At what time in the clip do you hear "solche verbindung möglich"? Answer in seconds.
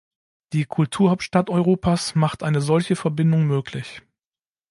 2.59-4.01